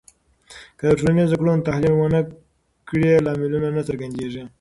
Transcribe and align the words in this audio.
که 0.77 0.83
د 0.87 0.91
ټولنیزو 0.99 1.35
کړنو 1.39 1.65
تحلیل 1.69 1.93
ونه 1.95 2.19
کړې، 2.87 3.13
لاملونه 3.25 3.67
نه 3.77 3.81
څرګندېږي. 3.87 4.43